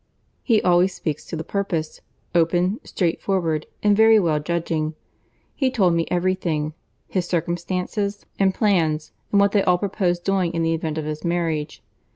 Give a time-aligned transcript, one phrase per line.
[0.41, 2.01] He always speaks to the purpose;
[2.33, 4.95] open, straightforward, and very well judging.
[5.53, 6.73] He told me every thing;
[7.07, 11.23] his circumstances and plans, and what they all proposed doing in the event of his
[11.23, 11.83] marriage.